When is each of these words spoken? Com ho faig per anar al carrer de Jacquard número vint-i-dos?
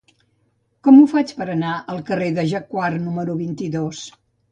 Com 0.87 0.95
ho 1.01 1.03
faig 1.11 1.33
per 1.41 1.45
anar 1.55 1.73
al 1.95 2.01
carrer 2.07 2.29
de 2.37 2.45
Jacquard 2.53 2.99
número 3.05 3.37
vint-i-dos? 3.43 4.01